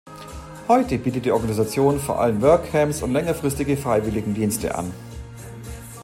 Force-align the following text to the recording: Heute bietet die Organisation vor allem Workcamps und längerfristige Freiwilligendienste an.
Heute 0.67 0.97
bietet 0.97 1.25
die 1.25 1.31
Organisation 1.31 1.99
vor 1.99 2.19
allem 2.19 2.41
Workcamps 2.41 3.03
und 3.03 3.13
längerfristige 3.13 3.77
Freiwilligendienste 3.77 4.73
an. 4.73 4.91